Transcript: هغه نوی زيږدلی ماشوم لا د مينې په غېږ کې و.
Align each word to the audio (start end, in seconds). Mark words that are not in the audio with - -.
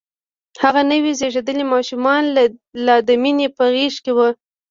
هغه 0.63 0.81
نوی 0.91 1.11
زيږدلی 1.19 1.65
ماشوم 1.73 2.03
لا 2.85 2.95
د 3.07 3.09
مينې 3.21 3.47
په 3.57 3.63
غېږ 3.73 3.95
کې 4.03 4.11
و. 4.13 4.19